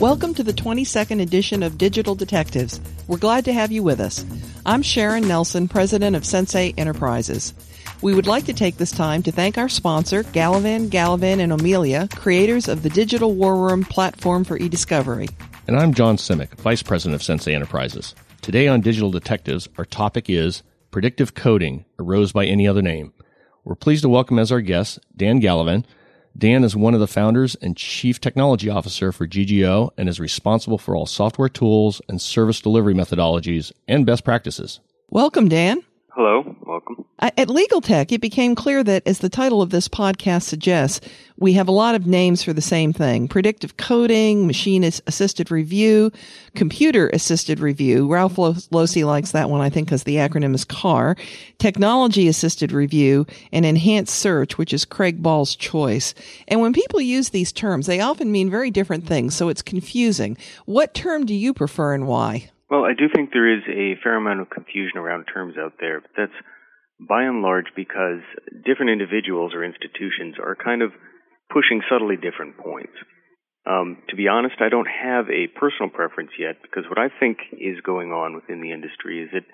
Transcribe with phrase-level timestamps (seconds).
[0.00, 2.82] Welcome to the 22nd edition of Digital Detectives.
[3.06, 4.26] We're glad to have you with us.
[4.66, 7.54] I'm Sharon Nelson, president of Sensei Enterprises.
[8.02, 12.08] We would like to take this time to thank our sponsor, Gallivan, Gallivan, and O'Melia,
[12.14, 15.28] creators of the Digital War Room platform for e-discovery.
[15.66, 18.14] And I'm John Simek, vice president of Sensei Enterprises.
[18.42, 23.14] Today on Digital Detectives, our topic is Predictive Coding, Arose by Any Other Name.
[23.64, 25.86] We're pleased to welcome as our guest Dan Gallivan,
[26.38, 30.76] Dan is one of the founders and chief technology officer for GGO and is responsible
[30.76, 34.80] for all software tools and service delivery methodologies and best practices.
[35.08, 35.82] Welcome, Dan.
[36.10, 37.04] Hello, welcome.
[37.18, 41.00] Uh, at Legal Tech, it became clear that, as the title of this podcast suggests,
[41.38, 46.12] we have a lot of names for the same thing predictive coding, machine assisted review,
[46.54, 48.06] computer assisted review.
[48.12, 51.16] Ralph Losey likes that one, I think, because the acronym is CAR,
[51.58, 56.12] technology assisted review, and enhanced search, which is Craig Ball's choice.
[56.46, 60.36] And when people use these terms, they often mean very different things, so it's confusing.
[60.66, 62.50] What term do you prefer and why?
[62.68, 66.00] Well, I do think there is a fair amount of confusion around terms out there,
[66.00, 66.32] but that's
[67.00, 68.24] by and large because
[68.64, 70.92] different individuals or institutions are kind of
[71.52, 72.96] pushing subtly different points.
[73.66, 77.38] Um, to be honest, I don't have a personal preference yet because what I think
[77.52, 79.44] is going on within the industry is that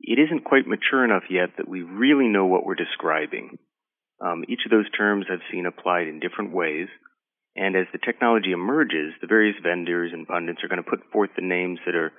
[0.00, 3.58] it isn't quite mature enough yet that we really know what we're describing.
[4.20, 6.88] Um, each of those terms I've seen applied in different ways.
[7.56, 11.30] And as the technology emerges, the various vendors and pundits are going to put forth
[11.36, 12.12] the names that are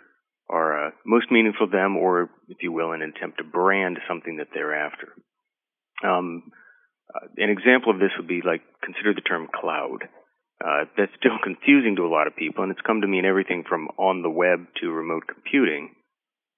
[0.52, 4.38] are uh, most meaningful to them, or if you will, an attempt to brand something
[4.38, 5.16] that they're after.
[6.04, 6.52] Um,
[7.14, 10.04] uh, an example of this would be like consider the term cloud.
[10.64, 13.64] Uh, that's still confusing to a lot of people, and it's come to mean everything
[13.68, 15.96] from on the web to remote computing.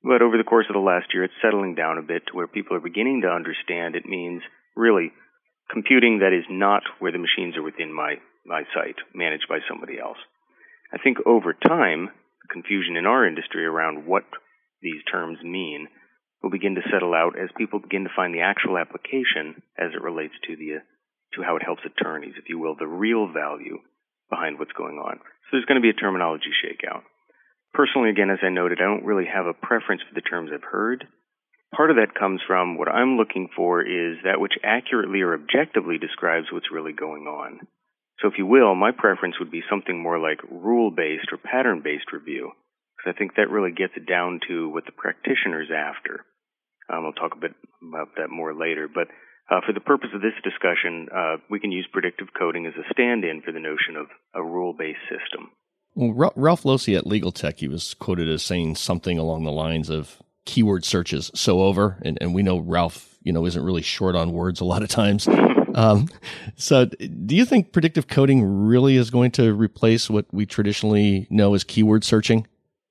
[0.03, 2.48] But over the course of the last year, it's settling down a bit to where
[2.48, 4.42] people are beginning to understand it means
[4.76, 5.14] really
[5.72, 8.16] computing that is not where the machines are within my
[8.46, 10.18] my site, managed by somebody else.
[10.92, 12.09] I think over time,
[12.53, 14.24] confusion in our industry around what
[14.81, 15.88] these terms mean
[16.41, 20.02] will begin to settle out as people begin to find the actual application as it
[20.03, 20.80] relates to the
[21.34, 23.80] to how it helps attorneys, if you will, the real value
[24.30, 25.18] behind what's going on.
[25.18, 27.02] So there's going to be a terminology shakeout.
[27.74, 30.64] Personally, again, as I noted, I don't really have a preference for the terms I've
[30.64, 31.08] heard.
[31.75, 35.97] Part of that comes from what I'm looking for is that which accurately or objectively
[35.97, 37.66] describes what's really going on.
[38.23, 41.81] So, if you will, my preference would be something more like rule based or pattern
[41.84, 42.53] based review,
[42.95, 46.23] because I think that really gets it down to what the practitioner's after.
[46.88, 47.51] Um, I'll talk a bit
[47.81, 48.88] about that more later.
[48.88, 49.09] But
[49.51, 52.88] uh, for the purpose of this discussion, uh, we can use predictive coding as a
[52.94, 55.51] stand in for the notion of a rule based system.
[55.94, 59.90] Well, Ralph Losey at Legal Tech, he was quoted as saying something along the lines
[59.90, 64.16] of keyword searches so over, and, and we know Ralph, you know, isn't really short
[64.16, 65.28] on words a lot of times.
[65.73, 66.07] Um,
[66.56, 71.53] so, do you think predictive coding really is going to replace what we traditionally know
[71.53, 72.47] as keyword searching?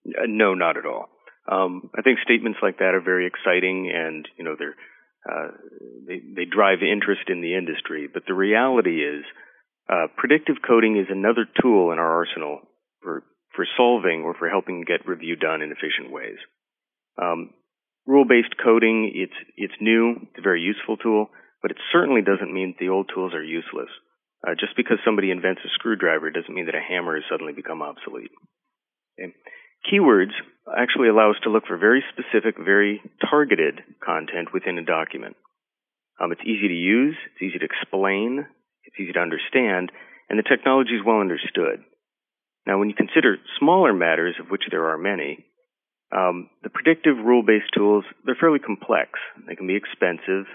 [0.06, 1.08] Uh, no, not at all.
[1.50, 4.76] Um, I think statements like that are very exciting, and you know they're
[5.28, 5.50] uh,
[6.06, 8.08] they they drive interest in the industry.
[8.12, 9.24] But the reality is,
[9.88, 12.60] uh, predictive coding is another tool in our arsenal
[13.02, 13.22] for
[13.54, 16.38] for solving or for helping get review done in efficient ways.
[17.20, 17.50] Um,
[18.06, 20.16] rule-based coding, it's it's new.
[20.22, 21.30] It's a very useful tool
[21.62, 23.88] but it certainly doesn't mean the old tools are useless.
[24.42, 27.80] Uh, just because somebody invents a screwdriver doesn't mean that a hammer has suddenly become
[27.80, 28.34] obsolete.
[29.14, 29.32] Okay.
[29.86, 30.34] Keywords
[30.66, 33.00] actually allow us to look for very specific, very
[33.30, 35.36] targeted content within a document.
[36.20, 38.46] Um, it's easy to use, it's easy to explain,
[38.84, 39.90] it's easy to understand,
[40.28, 41.82] and the technology is well understood.
[42.66, 45.44] Now, when you consider smaller matters, of which there are many,
[46.14, 49.18] um, the predictive rule-based tools, they're fairly complex.
[49.48, 50.46] They can be expensive,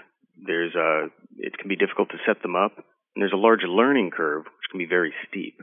[0.44, 4.10] there's a it can be difficult to set them up, and there's a large learning
[4.10, 5.58] curve which can be very steep.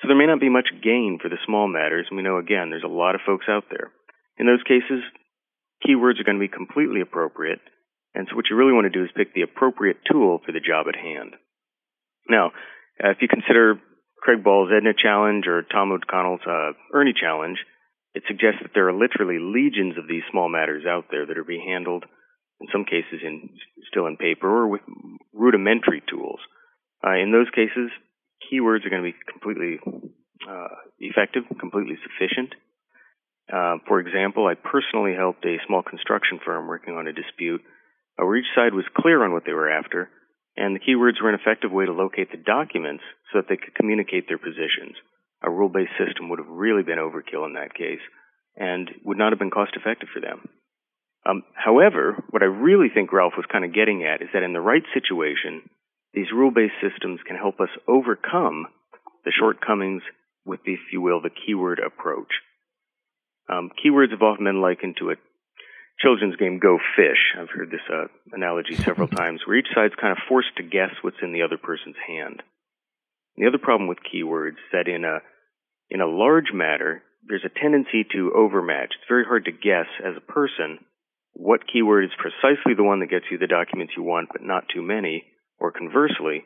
[0.00, 2.70] So there may not be much gain for the small matters, and we know again
[2.70, 3.90] there's a lot of folks out there.
[4.38, 5.02] In those cases,
[5.82, 7.60] keywords are going to be completely appropriate,
[8.14, 10.64] and so what you really want to do is pick the appropriate tool for the
[10.64, 11.34] job at hand.
[12.28, 12.52] Now,
[13.02, 13.80] uh, if you consider
[14.20, 17.58] Craig Ball's Edna Challenge or Tom O'Connor's uh, Ernie Challenge,
[18.14, 21.44] it suggests that there are literally legions of these small matters out there that are
[21.44, 22.04] being handled
[22.60, 23.50] in some cases in
[23.90, 24.82] still in paper or with
[25.32, 26.40] rudimentary tools.
[27.04, 27.90] Uh, in those cases,
[28.46, 29.78] keywords are going to be completely
[30.48, 32.54] uh, effective, completely sufficient.
[33.52, 37.62] Uh, for example, I personally helped a small construction firm working on a dispute
[38.18, 40.10] uh, where each side was clear on what they were after,
[40.56, 43.74] and the keywords were an effective way to locate the documents so that they could
[43.74, 44.96] communicate their positions.
[45.42, 48.02] A rule based system would have really been overkill in that case
[48.56, 50.48] and would not have been cost effective for them.
[51.26, 54.52] Um, however, what I really think Ralph was kind of getting at is that in
[54.52, 55.68] the right situation,
[56.14, 58.66] these rule based systems can help us overcome
[59.24, 60.02] the shortcomings
[60.44, 62.32] with, if you will, the keyword approach.
[63.48, 65.16] Um, keywords have often been likened to a
[66.00, 67.34] children's game Go Fish.
[67.38, 70.92] I've heard this uh, analogy several times, where each side's kind of forced to guess
[71.02, 72.42] what's in the other person's hand.
[73.36, 75.18] And the other problem with keywords is that in a
[75.90, 78.92] in a large matter, there's a tendency to overmatch.
[78.92, 80.84] It's very hard to guess as a person
[81.38, 84.66] what keyword is precisely the one that gets you the documents you want, but not
[84.74, 85.22] too many,
[85.60, 86.42] or conversely,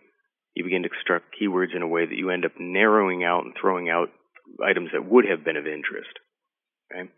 [0.53, 3.57] you begin to construct keywords in a way that you end up narrowing out and
[3.59, 4.13] throwing out
[4.61, 6.13] items that would have been of interest.
[6.93, 7.09] Okay?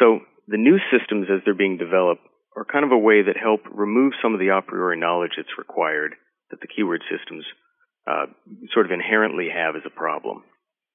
[0.00, 2.24] So the new systems as they're being developed
[2.56, 5.60] are kind of a way that help remove some of the a priori knowledge that's
[5.60, 6.16] required
[6.50, 7.44] that the keyword systems
[8.08, 8.32] uh,
[8.72, 10.42] sort of inherently have as a problem.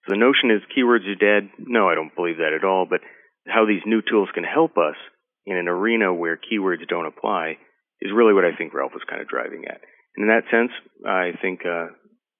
[0.03, 1.53] So the notion is keywords are dead.
[1.61, 2.87] No, I don't believe that at all.
[2.89, 3.01] But
[3.45, 4.97] how these new tools can help us
[5.45, 7.57] in an arena where keywords don't apply
[8.01, 9.81] is really what I think Ralph was kind of driving at.
[10.15, 10.71] And in that sense,
[11.05, 11.87] I think uh,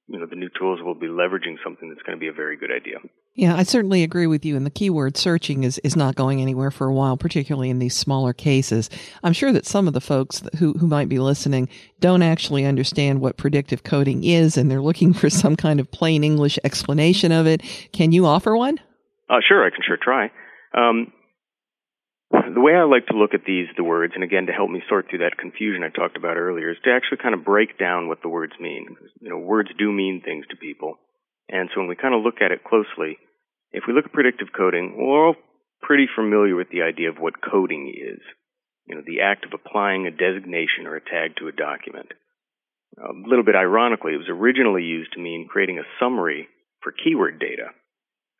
[0.07, 2.57] you know the new tools will be leveraging something that's going to be a very
[2.57, 2.97] good idea.
[3.35, 4.55] Yeah, I certainly agree with you.
[4.55, 7.95] And the keyword searching is, is not going anywhere for a while, particularly in these
[7.95, 8.89] smaller cases.
[9.23, 11.67] I'm sure that some of the folks who, who might be listening
[11.99, 16.23] don't actually understand what predictive coding is and they're looking for some kind of plain
[16.23, 17.61] English explanation of it.
[17.91, 18.79] Can you offer one?
[19.29, 20.31] Uh, sure, I can sure try.
[20.73, 21.11] Um,
[22.31, 24.81] the way I like to look at these, the words, and again to help me
[24.89, 28.07] sort through that confusion I talked about earlier, is to actually kind of break down
[28.07, 28.95] what the words mean.
[29.21, 30.97] You know, words do mean things to people.
[31.49, 33.17] And so when we kind of look at it closely,
[33.71, 35.35] if we look at predictive coding, we're all
[35.81, 38.21] pretty familiar with the idea of what coding is.
[38.87, 42.13] You know, the act of applying a designation or a tag to a document.
[42.97, 46.47] A little bit ironically, it was originally used to mean creating a summary
[46.81, 47.75] for keyword data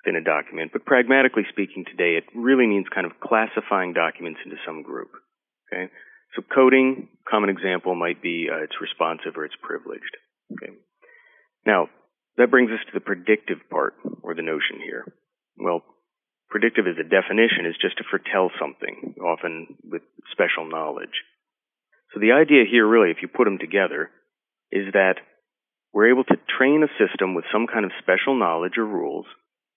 [0.05, 4.57] in a document, but pragmatically speaking today, it really means kind of classifying documents into
[4.65, 5.11] some group.
[5.67, 5.91] Okay,
[6.35, 10.15] so coding, common example might be uh, it's responsive or it's privileged.
[10.53, 10.73] Okay,
[11.65, 11.89] now
[12.37, 15.05] that brings us to the predictive part or the notion here.
[15.57, 15.81] Well,
[16.49, 21.23] predictive as a definition is just to foretell something, often with special knowledge.
[22.13, 24.09] So the idea here, really, if you put them together,
[24.71, 25.15] is that
[25.93, 29.25] we're able to train a system with some kind of special knowledge or rules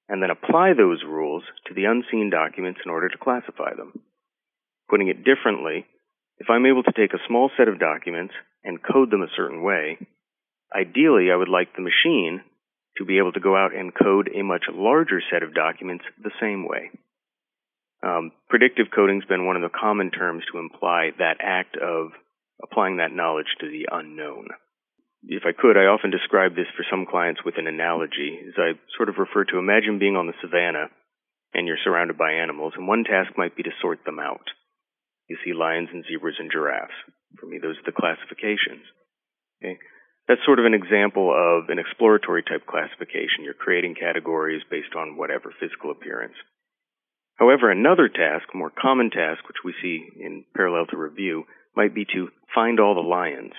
[0.08, 3.93] and then apply those rules to the unseen documents in order to classify them.
[4.88, 5.84] Putting it differently,
[6.38, 8.34] if I'm able to take a small set of documents
[8.64, 9.99] and code them a certain way,
[10.75, 12.40] ideally I would like the machine
[12.96, 16.32] to be able to go out and code a much larger set of documents the
[16.40, 16.90] same way.
[18.02, 22.12] Um, predictive coding has been one of the common terms to imply that act of
[22.62, 24.49] applying that knowledge to the unknown
[25.26, 28.79] if I could, I often describe this for some clients with an analogy, as I
[28.97, 30.88] sort of refer to imagine being on the savannah
[31.55, 34.44] and you're surrounded by animals, and one task might be to sort them out.
[35.29, 36.94] You see lions and zebras and giraffes.
[37.41, 38.85] For me, those are the classifications.
[39.61, 39.79] Okay?
[40.26, 43.44] That's sort of an example of an exploratory type classification.
[43.44, 46.37] You're creating categories based on whatever physical appearance.
[47.37, 51.45] However, another task, more common task, which we see in parallel to review,
[51.76, 53.52] might be to find all the lions.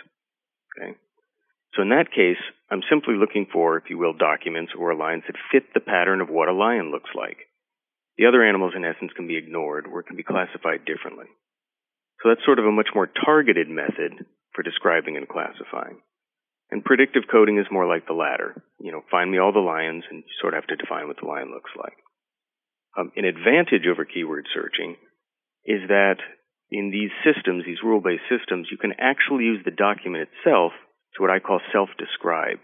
[0.78, 0.94] Okay?
[1.76, 5.38] So in that case, I'm simply looking for, if you will, documents or lines that
[5.52, 7.38] fit the pattern of what a lion looks like.
[8.18, 11.26] The other animals, in essence, can be ignored or can be classified differently.
[12.22, 16.02] So that's sort of a much more targeted method for describing and classifying.
[16.72, 18.62] And predictive coding is more like the latter.
[18.80, 21.18] You know, find me all the lions and you sort of have to define what
[21.22, 21.98] the lion looks like.
[22.98, 24.98] Um, an advantage over keyword searching
[25.66, 26.18] is that
[26.70, 30.74] in these systems, these rule-based systems, you can actually use the document itself
[31.20, 32.64] it's what I call self describe.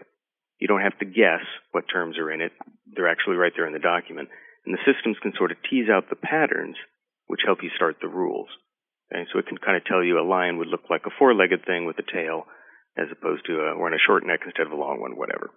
[0.58, 2.52] You don't have to guess what terms are in it,
[2.88, 4.30] they're actually right there in the document.
[4.64, 6.76] And the systems can sort of tease out the patterns
[7.26, 8.48] which help you start the rules.
[9.12, 11.34] Okay, so it can kind of tell you a lion would look like a four
[11.34, 12.46] legged thing with a tail
[12.96, 15.50] as opposed to a, or in a short neck instead of a long one, whatever.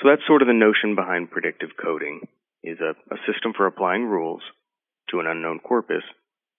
[0.00, 2.24] So that's sort of the notion behind predictive coding
[2.64, 4.40] is a, a system for applying rules
[5.10, 6.02] to an unknown corpus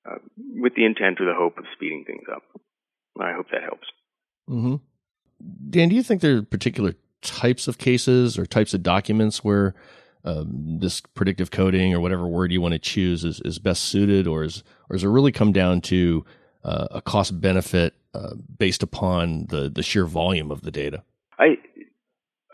[0.05, 2.43] uh, with the intent or the hope of speeding things up.
[3.19, 3.87] I hope that helps.
[4.47, 4.75] Mm-hmm.
[5.69, 9.75] Dan, do you think there are particular types of cases or types of documents where
[10.23, 14.27] um, this predictive coding or whatever word you want to choose is, is best suited,
[14.27, 16.25] or is or does it really come down to
[16.63, 21.03] uh, a cost benefit uh, based upon the the sheer volume of the data?
[21.37, 21.57] I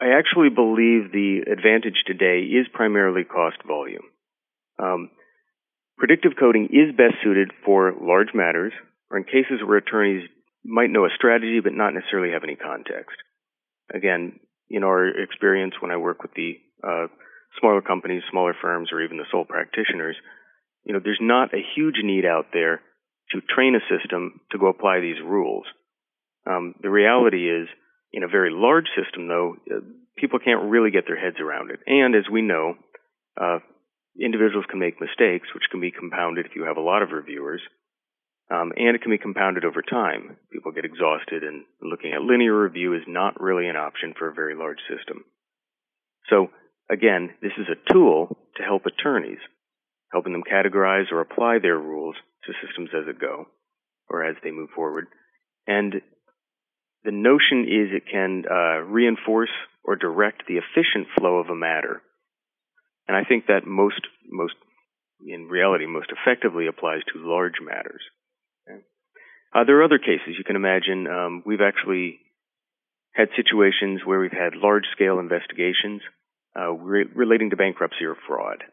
[0.01, 4.03] I actually believe the advantage today is primarily cost volume.
[4.77, 5.11] Um,
[5.97, 8.73] predictive coding is best suited for large matters
[9.09, 10.27] or in cases where attorneys
[10.63, 13.15] might know a strategy but not necessarily have any context.
[13.93, 14.39] Again,
[14.69, 17.07] in our experience when I work with the uh,
[17.59, 20.15] smaller companies, smaller firms, or even the sole practitioners,
[20.83, 22.81] you know, there's not a huge need out there
[23.31, 25.65] to train a system to go apply these rules.
[26.47, 27.67] Um, the reality is,
[28.13, 29.79] in a very large system, though, uh,
[30.17, 31.79] people can't really get their heads around it.
[31.85, 32.75] And as we know,
[33.39, 33.59] uh,
[34.19, 37.61] individuals can make mistakes, which can be compounded if you have a lot of reviewers.
[38.51, 40.35] Um, and it can be compounded over time.
[40.51, 44.33] People get exhausted, and looking at linear review is not really an option for a
[44.33, 45.23] very large system.
[46.29, 46.49] So,
[46.91, 49.39] again, this is a tool to help attorneys,
[50.11, 53.45] helping them categorize or apply their rules to systems as it go
[54.09, 55.07] or as they move forward.
[55.65, 56.01] And
[57.05, 59.49] the notion is it can uh, reinforce
[59.85, 62.01] or direct the efficient flow of a matter.
[63.07, 64.55] And I think that most, most,
[65.25, 68.01] in reality, most effectively applies to large matters.
[69.53, 71.07] Uh, there are other cases you can imagine.
[71.07, 72.19] Um, we've actually
[73.13, 76.01] had situations where we've had large scale investigations
[76.55, 78.63] uh, re- relating to bankruptcy or fraud.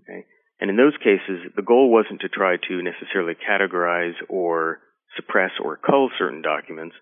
[0.00, 0.24] Okay?
[0.60, 4.80] And in those cases, the goal wasn't to try to necessarily categorize or
[5.16, 6.96] suppress or cull certain documents.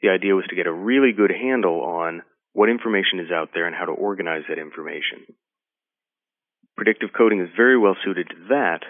[0.00, 3.66] The idea was to get a really good handle on what information is out there
[3.66, 5.26] and how to organize that information.
[6.76, 8.80] Predictive coding is very well suited to that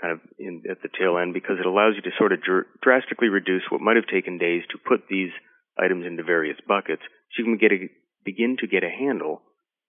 [0.00, 2.66] kind of in, at the tail end because it allows you to sort of dr-
[2.82, 5.30] drastically reduce what might have taken days to put these
[5.78, 7.88] items into various buckets so you can get a,
[8.24, 9.42] begin to get a handle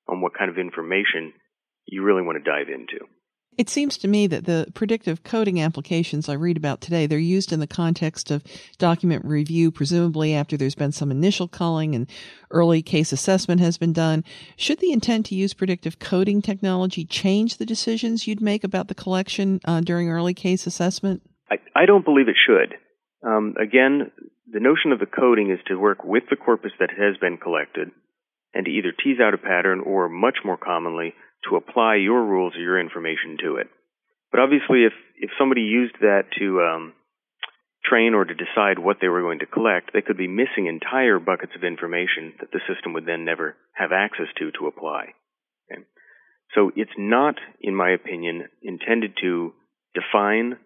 [0.08, 1.34] on what kind of information
[1.86, 3.06] you really want to dive into.
[3.58, 7.52] It seems to me that the predictive coding applications I read about today, they're used
[7.52, 8.44] in the context of
[8.78, 12.08] document review, presumably after there's been some initial culling and
[12.52, 14.24] early case assessment has been done.
[14.58, 18.96] Should the intent to use predictive coding technology change the decisions you'd make about the
[18.96, 21.24] collection uh, during early case assessment?
[21.50, 22.76] I, I don't believe it should.
[23.28, 24.12] Um, again,
[24.52, 27.90] the notion of the coding is to work with the corpus that has been collected
[28.54, 31.16] and to either tease out a pattern or, much more commonly,
[31.50, 33.68] to apply your rules or your information to it.
[34.32, 36.94] But obviously, if if somebody used that to um,
[37.84, 41.20] train or to decide what they were going to collect, they could be missing entire
[41.20, 45.14] buckets of information that the system would then never have access to to apply.
[45.72, 45.84] Okay?
[46.56, 49.54] So it's not, in my opinion, intended to
[49.94, 50.58] define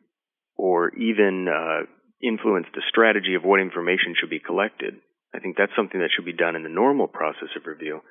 [0.57, 1.85] or even uh,
[2.21, 4.95] influence the strategy of what information should be collected.
[5.33, 8.01] I think that's something that should be done in the normal process of review.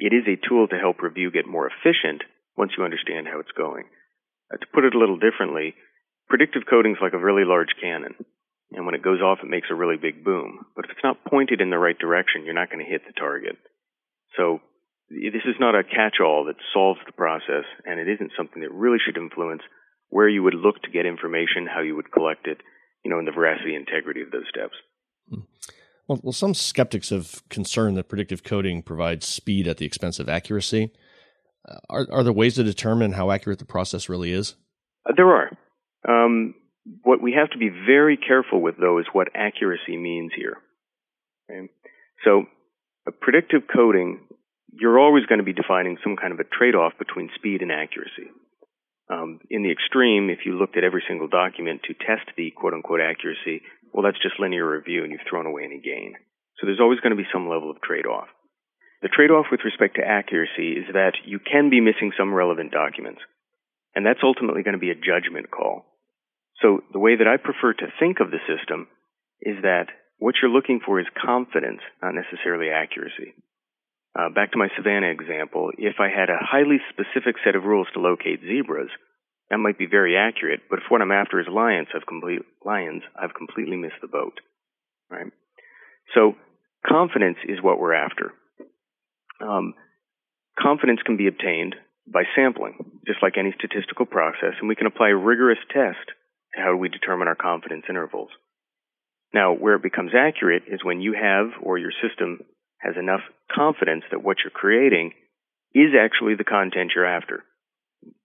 [0.00, 2.24] It is a tool to help review get more efficient
[2.56, 3.84] once you understand how it's going.
[4.52, 5.74] Uh, to put it a little differently,
[6.28, 8.16] predictive coding is like a really large cannon.
[8.72, 10.64] And when it goes off, it makes a really big boom.
[10.74, 13.12] But if it's not pointed in the right direction, you're not going to hit the
[13.12, 13.56] target.
[14.36, 14.60] So
[15.10, 18.98] this is not a catch-all that solves the process, and it isn't something that really
[19.04, 19.62] should influence
[20.08, 22.58] where you would look to get information, how you would collect it,
[23.04, 24.74] you know, and the veracity and integrity of those steps.
[25.28, 25.44] Hmm.
[26.10, 30.28] Well, well, some skeptics have concerned that predictive coding provides speed at the expense of
[30.28, 30.90] accuracy.
[31.68, 34.56] Uh, are, are there ways to determine how accurate the process really is?
[35.08, 35.50] Uh, there are.
[36.08, 36.56] Um,
[37.04, 40.56] what we have to be very careful with, though, is what accuracy means here.
[41.48, 41.68] Okay?
[42.24, 42.46] So,
[43.20, 44.26] predictive coding,
[44.72, 47.70] you're always going to be defining some kind of a trade off between speed and
[47.70, 48.34] accuracy.
[49.08, 52.74] Um, in the extreme, if you looked at every single document to test the quote
[52.74, 56.14] unquote accuracy, well, that's just linear review and you've thrown away any gain.
[56.58, 58.28] So there's always going to be some level of trade off.
[59.02, 62.70] The trade off with respect to accuracy is that you can be missing some relevant
[62.70, 63.20] documents,
[63.94, 65.86] and that's ultimately going to be a judgment call.
[66.60, 68.88] So the way that I prefer to think of the system
[69.40, 73.32] is that what you're looking for is confidence, not necessarily accuracy.
[74.12, 77.88] Uh, back to my Savannah example, if I had a highly specific set of rules
[77.94, 78.90] to locate zebras,
[79.50, 83.02] that might be very accurate, but if what I'm after is lions, I've complete lions,
[83.20, 84.38] I've completely missed the boat.
[85.10, 85.32] Right?
[86.14, 86.34] So
[86.86, 88.32] confidence is what we're after.
[89.40, 89.74] Um,
[90.58, 91.74] confidence can be obtained
[92.06, 96.06] by sampling, just like any statistical process, and we can apply a rigorous test
[96.54, 98.30] to how we determine our confidence intervals.
[99.34, 102.40] Now, where it becomes accurate is when you have or your system
[102.78, 103.20] has enough
[103.52, 105.12] confidence that what you're creating
[105.74, 107.44] is actually the content you're after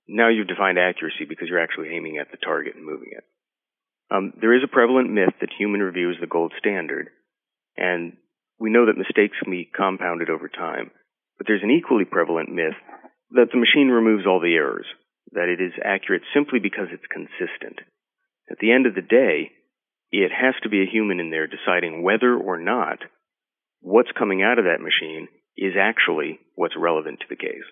[0.08, 3.24] now you've defined accuracy because you're actually aiming at the target and moving it.
[4.12, 7.10] Um, there is a prevalent myth that human review is the gold standard,
[7.76, 8.14] and
[8.60, 10.92] we know that mistakes can be compounded over time.
[11.38, 12.78] But there's an equally prevalent myth
[13.32, 14.86] that the machine removes all the errors,
[15.32, 17.82] that it is accurate simply because it's consistent.
[18.50, 19.52] At the end of the day,
[20.12, 23.00] it has to be a human in there deciding whether or not
[23.82, 27.66] what's coming out of that machine is actually what's relevant to the case.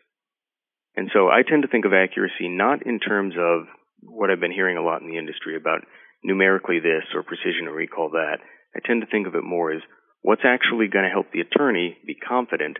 [1.13, 3.69] So I tend to think of accuracy not in terms of
[4.01, 5.85] what I've been hearing a lot in the industry about
[6.23, 8.37] numerically this or precision or recall that.
[8.75, 9.81] I tend to think of it more as
[10.21, 12.77] what's actually going to help the attorney be confident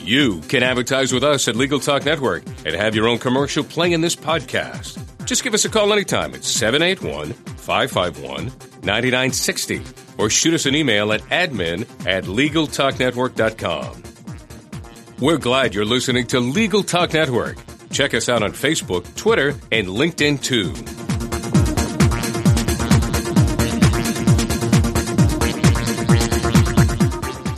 [0.00, 3.92] You can advertise with us at Legal Talk Network and have your own commercial play
[3.92, 4.98] in this podcast.
[5.26, 8.44] Just give us a call anytime at 781 551
[8.82, 9.82] 9960
[10.16, 14.02] or shoot us an email at admin at LegalTalkNetwork.com.
[15.20, 17.56] We're glad you're listening to Legal Talk Network.
[17.90, 20.72] Check us out on Facebook, Twitter, and LinkedIn too.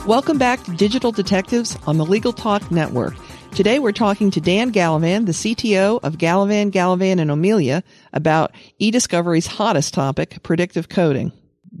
[0.07, 3.13] Welcome back to Digital Detectives on the Legal Talk Network.
[3.51, 9.45] Today we're talking to Dan Gallivan, the CTO of Gallivan, Gallivan and O'Melia about eDiscovery's
[9.45, 11.31] hottest topic, predictive coding.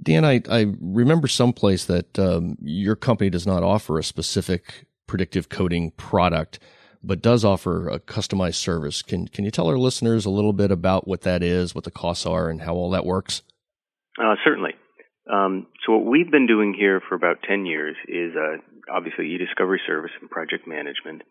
[0.03, 5.49] Dan, I, I remember someplace that um, your company does not offer a specific predictive
[5.49, 6.57] coding product,
[7.03, 9.01] but does offer a customized service.
[9.01, 11.91] Can can you tell our listeners a little bit about what that is, what the
[11.91, 13.41] costs are, and how all that works?
[14.17, 14.71] Uh, certainly.
[15.29, 18.57] Um, so what we've been doing here for about 10 years is uh,
[18.89, 21.23] obviously e-discovery service and project management.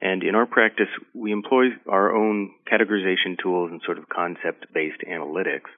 [0.00, 5.70] And in our practice, we employ our own categorization tools and sort of concept-based analytics,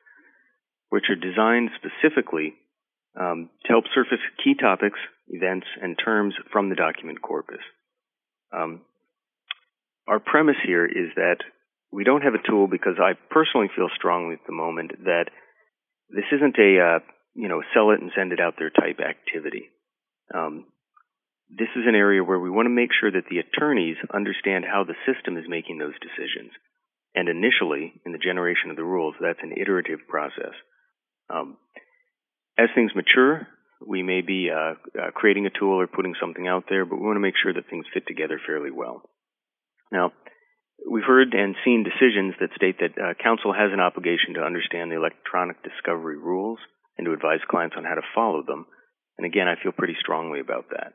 [0.89, 2.55] which are designed specifically
[3.19, 4.99] um, to help surface key topics,
[5.29, 7.63] events, and terms from the document corpus.
[8.53, 8.83] Um,
[10.07, 11.39] our premise here is that
[11.93, 15.27] we don't have a tool because I personally feel strongly at the moment that
[16.11, 16.99] this isn't a uh,
[17.35, 19.71] you know sell it and send it out there type activity.
[20.35, 20.67] Um,
[21.51, 24.85] this is an area where we want to make sure that the attorneys understand how
[24.85, 26.51] the system is making those decisions.
[27.15, 30.57] And initially, in the generation of the rules, that's an iterative process.
[31.31, 31.57] Um,
[32.59, 33.47] as things mature,
[33.87, 37.07] we may be uh, uh, creating a tool or putting something out there, but we
[37.07, 39.03] want to make sure that things fit together fairly well.
[39.93, 40.13] Now,
[40.89, 44.91] we've heard and seen decisions that state that uh, counsel has an obligation to understand
[44.91, 46.59] the electronic discovery rules
[46.97, 48.67] and to advise clients on how to follow them.
[49.19, 50.95] And again, I feel pretty strongly about that.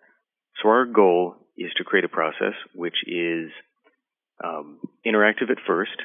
[0.61, 3.51] So our goal is to create a process which is
[4.43, 5.95] um, interactive at first,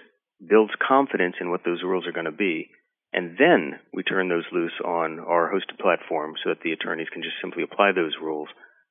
[0.45, 2.69] builds confidence in what those rules are going to be,
[3.14, 7.22] and then we turn those loose on our hosted platform so that the attorneys can
[7.22, 8.48] just simply apply those rules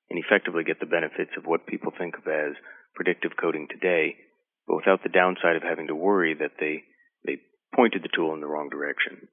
[0.09, 2.55] and effectively get the benefits of what people think of as
[2.95, 4.15] predictive coding today,
[4.65, 6.83] but without the downside of having to worry that they
[7.27, 7.43] they
[7.75, 9.27] pointed the tool in the wrong direction.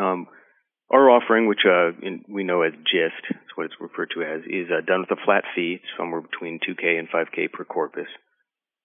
[0.00, 0.28] Um,
[0.90, 4.40] our offering, which uh, in, we know as GIST, that's what it's referred to as,
[4.48, 8.08] is uh, done with a flat fee, somewhere between 2K and 5K per corpus.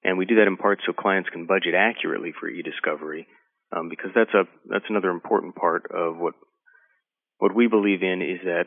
[0.03, 3.27] And we do that in part so clients can budget accurately for e-discovery,
[3.75, 6.33] um, because that's a that's another important part of what
[7.37, 8.65] what we believe in is that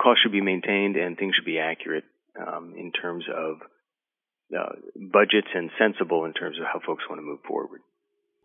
[0.00, 2.04] costs should be maintained and things should be accurate
[2.40, 3.56] um, in terms of
[4.56, 4.74] uh,
[5.12, 7.80] budgets and sensible in terms of how folks want to move forward.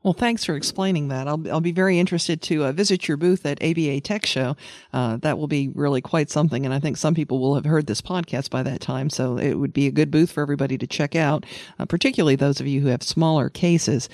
[0.01, 1.27] Well, thanks for explaining that.
[1.27, 4.55] I'll, I'll be very interested to uh, visit your booth at ABA Tech Show.
[4.93, 6.63] Uh, that will be really quite something.
[6.63, 9.09] And I think some people will have heard this podcast by that time.
[9.09, 11.45] So it would be a good booth for everybody to check out,
[11.77, 14.07] uh, particularly those of you who have smaller cases.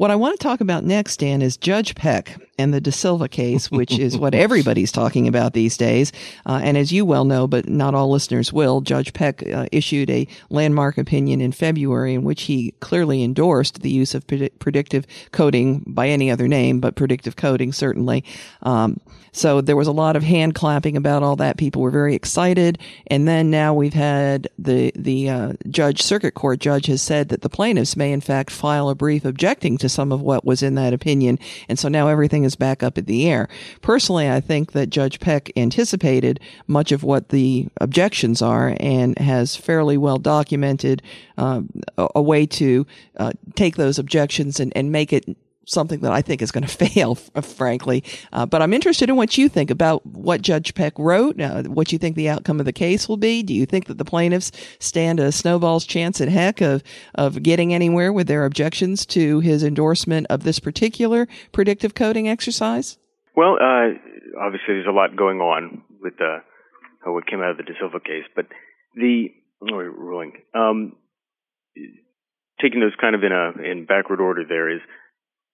[0.00, 3.28] What I want to talk about next, Dan, is Judge Peck and the Da Silva
[3.28, 6.10] case, which is what everybody's talking about these days.
[6.46, 10.08] Uh, and as you well know, but not all listeners will, Judge Peck uh, issued
[10.08, 15.06] a landmark opinion in February in which he clearly endorsed the use of pred- predictive
[15.32, 18.24] coding by any other name, but predictive coding certainly.
[18.62, 19.00] Um,
[19.32, 21.58] so there was a lot of hand clapping about all that.
[21.58, 22.78] People were very excited.
[23.08, 27.42] And then now we've had the, the, uh, judge, circuit court judge has said that
[27.42, 30.74] the plaintiffs may in fact file a brief objecting to some of what was in
[30.76, 31.38] that opinion.
[31.68, 33.48] And so now everything is back up in the air.
[33.82, 39.56] Personally, I think that Judge Peck anticipated much of what the objections are and has
[39.56, 41.02] fairly well documented
[41.38, 41.62] uh,
[41.98, 46.22] a, a, way to uh, take those objections and, and make it something that I
[46.22, 48.04] think is going to fail, frankly.
[48.32, 51.92] Uh, but I'm interested in what you think about what Judge Peck wrote, uh, what
[51.92, 53.42] you think the outcome of the case will be.
[53.42, 56.82] Do you think that the plaintiffs stand a snowball's chance at heck of,
[57.14, 62.98] of getting anywhere with their objections to his endorsement of this particular predictive coding exercise?
[63.36, 63.94] Well, uh,
[64.40, 66.40] obviously there's a lot going on with uh,
[67.06, 68.46] what came out of the Da Silva case, but
[68.94, 69.28] the
[69.70, 70.96] oh, ruling, um,
[72.60, 74.80] taking those kind of in a in backward order, there is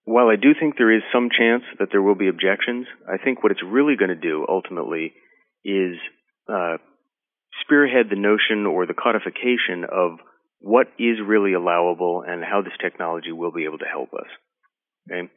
[0.07, 3.43] while I do think there is some chance that there will be objections, I think
[3.43, 5.11] what it's really going to do ultimately
[5.65, 5.99] is
[6.47, 6.77] uh,
[7.59, 10.19] spearhead the notion or the codification of
[10.59, 14.31] what is really allowable and how this technology will be able to help us.
[15.11, 15.27] Okay,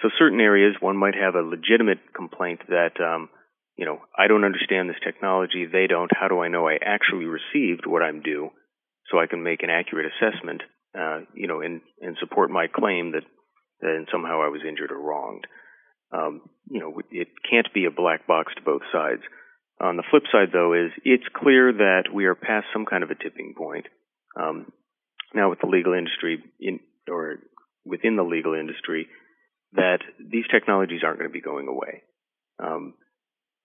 [0.00, 3.30] so certain areas one might have a legitimate complaint that um,
[3.76, 6.10] you know I don't understand this technology, they don't.
[6.14, 8.50] How do I know I actually received what I'm due,
[9.10, 10.62] so I can make an accurate assessment,
[10.96, 13.24] uh, you know, and and support my claim that
[13.82, 15.46] and somehow I was injured or wronged.
[16.12, 19.22] Um, you know, it can't be a black box to both sides.
[19.80, 23.10] On the flip side, though, is it's clear that we are past some kind of
[23.10, 23.86] a tipping point.
[24.38, 24.72] Um,
[25.34, 27.38] now, with the legal industry, in, or
[27.84, 29.08] within the legal industry,
[29.72, 32.02] that these technologies aren't going to be going away.
[32.62, 32.94] Um,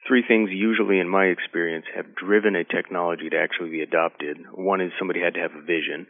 [0.08, 4.38] three things, usually in my experience, have driven a technology to actually be adopted.
[4.54, 6.08] One is somebody had to have a vision.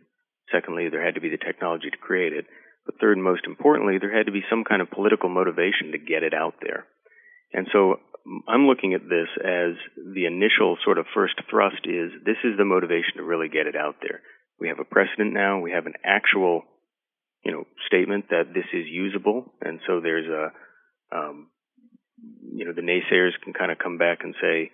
[0.52, 2.46] Secondly, there had to be the technology to create it.
[2.86, 6.24] But third, most importantly, there had to be some kind of political motivation to get
[6.24, 6.86] it out there.
[7.54, 8.00] And so
[8.48, 12.66] I'm looking at this as the initial sort of first thrust is this is the
[12.66, 14.22] motivation to really get it out there.
[14.60, 15.60] We have a precedent now.
[15.60, 16.64] We have an actual,
[17.44, 19.54] you know, statement that this is usable.
[19.62, 21.50] And so there's a, um,
[22.54, 24.72] you know, the naysayers can kind of come back and say,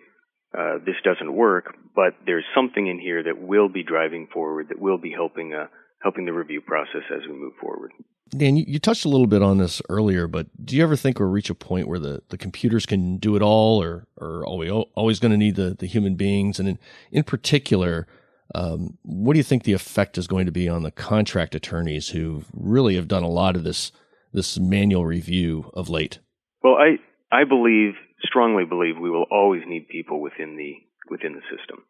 [0.57, 4.79] uh, this doesn't work, but there's something in here that will be driving forward, that
[4.79, 5.67] will be helping uh,
[6.01, 7.91] helping the review process as we move forward.
[8.29, 11.27] Dan, you, touched a little bit on this earlier, but do you ever think we'll
[11.27, 14.71] reach a point where the, the computers can do it all, or, or are we
[14.71, 16.57] always going to need the, the human beings?
[16.57, 16.79] And in,
[17.11, 18.07] in particular,
[18.55, 22.09] um, what do you think the effect is going to be on the contract attorneys
[22.09, 23.91] who really have done a lot of this
[24.33, 26.19] this manual review of late?
[26.63, 26.99] Well, I
[27.31, 30.73] I believe strongly believe we will always need people within the
[31.09, 31.83] within the system.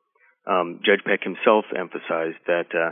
[0.48, 2.92] Um, Judge Peck himself emphasized that uh,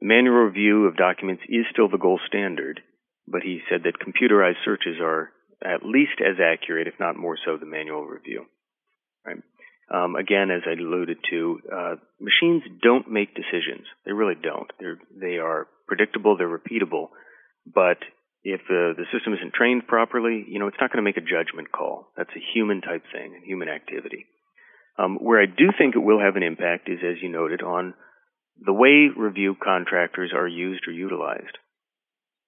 [0.00, 2.80] Manual review of documents is still the gold standard,
[3.26, 5.30] but he said that computerized searches are
[5.64, 8.44] at least as accurate, if not more so, than manual review.
[9.24, 9.38] Right?
[9.92, 13.86] Um, again, as I alluded to, uh, machines don't make decisions.
[14.04, 14.70] They really don't.
[14.78, 17.08] They're, they are predictable, they're repeatable,
[17.66, 17.98] but
[18.42, 21.20] if uh, the system isn't trained properly, you know, it's not going to make a
[21.20, 22.12] judgment call.
[22.16, 24.26] That's a human type thing, a human activity.
[24.98, 27.94] Um, where I do think it will have an impact is, as you noted, on
[28.64, 31.58] the way review contractors are used or utilized.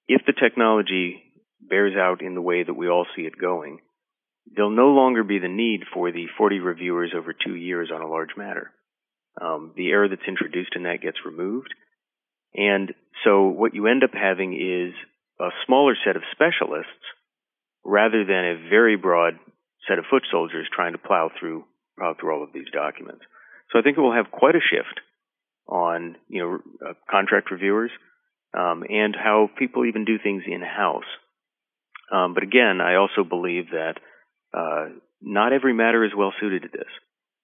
[0.09, 1.22] If the technology
[1.61, 3.81] bears out in the way that we all see it going,
[4.55, 8.09] there'll no longer be the need for the 40 reviewers over two years on a
[8.09, 8.70] large matter.
[9.40, 11.74] Um, the error that's introduced in that gets removed.
[12.55, 14.94] And so what you end up having is
[15.40, 17.05] a smaller set of specialists
[17.85, 19.35] rather than a very broad
[19.87, 21.64] set of foot soldiers trying to plow through
[21.98, 23.24] plow through all of these documents.
[23.72, 25.00] So I think it will have quite a shift
[25.68, 27.90] on you know uh, contract reviewers
[28.57, 31.09] um, and how people even do things in house.
[32.12, 33.94] Um, but again, I also believe that
[34.55, 34.87] uh,
[35.20, 36.88] not every matter is well suited to this.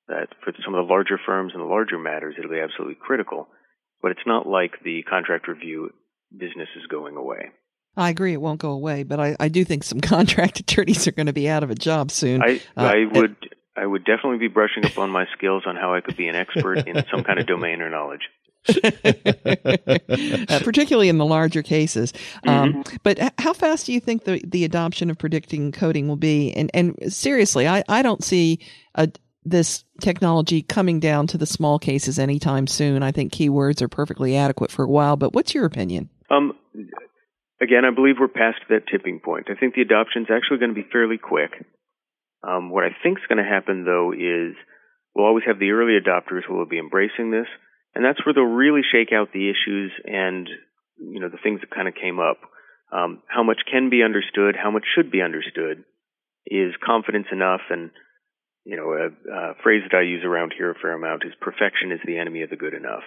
[0.09, 3.49] That for some of the larger firms and the larger matters, it'll be absolutely critical.
[4.01, 5.91] But it's not like the contract review
[6.33, 7.51] business is going away.
[7.97, 11.13] I agree, it won't go away, but I, I do think some contract attorneys are
[11.13, 12.43] going to be out of a job soon.
[12.43, 13.37] I, uh, I would
[13.77, 16.37] I would definitely be brushing up on my skills on how I could be an
[16.37, 18.29] expert in some kind of domain or knowledge.
[18.69, 22.13] uh, particularly in the larger cases.
[22.47, 22.97] Um, mm-hmm.
[23.03, 26.53] But how fast do you think the, the adoption of predicting coding will be?
[26.53, 28.61] And, and seriously, I, I don't see
[28.95, 29.11] a,
[29.45, 33.03] this technology coming down to the small cases anytime soon.
[33.03, 35.17] I think keywords are perfectly adequate for a while.
[35.17, 36.09] But what's your opinion?
[36.31, 36.53] Um,
[37.61, 39.49] again, I believe we're past that tipping point.
[39.51, 41.67] I think the adoption is actually going to be fairly quick.
[42.43, 44.57] Um, what I think is going to happen, though, is
[45.15, 47.47] we'll always have the early adopters who will be embracing this,
[47.95, 50.49] and that's where they'll really shake out the issues and
[50.99, 52.39] you know the things that kind of came up.
[52.93, 55.85] Um, how much can be understood, how much should be understood,
[56.47, 57.91] is confidence enough, and
[58.65, 61.93] you know a, a phrase that I use around here a fair amount is perfection
[61.93, 63.05] is the enemy of the good enough.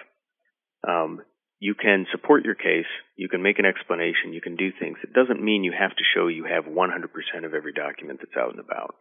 [0.86, 1.20] Um,
[1.58, 4.98] you can support your case, you can make an explanation, you can do things.
[5.02, 8.50] It doesn't mean you have to show you have 100% of every document that's out
[8.50, 8.94] and about.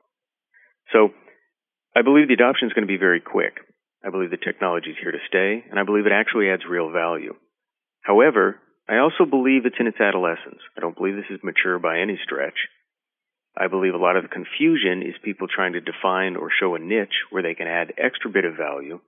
[0.94, 1.10] So
[1.96, 3.58] I believe the adoption is going to be very quick.
[4.06, 6.92] I believe the technology is here to stay, and I believe it actually adds real
[6.92, 7.34] value.
[8.02, 10.62] However, I also believe it's in its adolescence.
[10.78, 12.70] I don't believe this is mature by any stretch.
[13.58, 16.80] I believe a lot of the confusion is people trying to define or show a
[16.80, 19.00] niche where they can add extra bit of value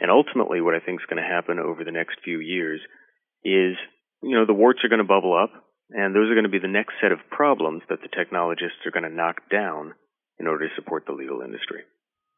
[0.00, 2.80] and ultimately, what I think is going to happen over the next few years
[3.42, 3.74] is,
[4.22, 5.50] you know, the warts are going to bubble up,
[5.90, 8.92] and those are going to be the next set of problems that the technologists are
[8.94, 9.94] going to knock down
[10.38, 11.82] in order to support the legal industry.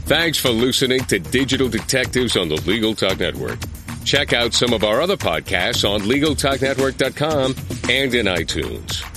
[0.08, 3.60] Thanks for listening to Digital Detectives on the Legal Talk Network.
[4.06, 7.56] Check out some of our other podcasts on LegalTalkNetwork.com
[7.90, 9.09] and in iTunes.